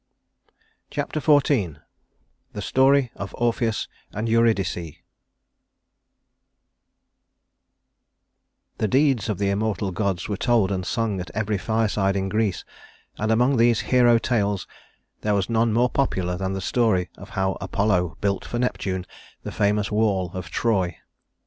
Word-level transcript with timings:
Chapter 0.89 1.19
XIV 1.19 1.77
The 2.53 2.61
Story 2.63 3.11
of 3.15 3.35
Orpheus 3.37 3.87
and 4.11 4.27
Eurydice 4.27 4.97
The 8.79 8.87
deeds 8.87 9.29
of 9.29 9.37
the 9.37 9.51
immortal 9.51 9.91
gods 9.91 10.27
were 10.27 10.37
told 10.37 10.71
and 10.71 10.87
sung 10.87 11.19
at 11.21 11.29
every 11.35 11.59
fireside 11.59 12.15
in 12.15 12.29
Greece; 12.29 12.65
and 13.19 13.31
among 13.31 13.57
these 13.57 13.81
hero 13.93 14.17
tales 14.17 14.65
there 15.21 15.35
was 15.35 15.51
none 15.51 15.71
more 15.71 15.91
popular 15.91 16.35
than 16.35 16.53
the 16.53 16.61
story 16.61 17.11
of 17.15 17.29
how 17.37 17.55
Apollo 17.61 18.17
built 18.21 18.43
for 18.43 18.57
Neptune 18.57 19.05
the 19.43 19.51
famous 19.51 19.91
wall 19.91 20.31
of 20.33 20.49
Troy. 20.49 20.97